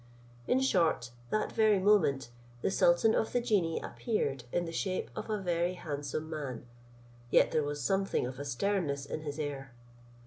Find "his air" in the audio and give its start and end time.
9.21-9.75